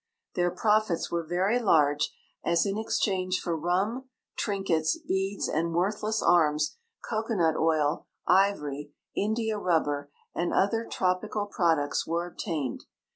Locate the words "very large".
1.23-2.11